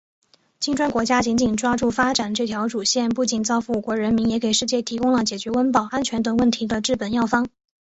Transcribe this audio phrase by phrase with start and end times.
[0.59, 7.47] 金砖国家紧紧抓住发展这条主线，不仅造福五国人民，也给世界提供了解决温饱、安全等问题的治本药方。